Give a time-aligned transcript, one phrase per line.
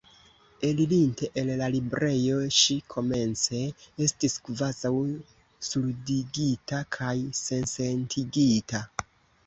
[0.67, 3.61] Elirinte el la librejo, ŝi komence
[4.07, 4.93] estis kvazaŭ
[5.71, 7.15] surdigita kaj
[7.47, 8.87] sensentigita.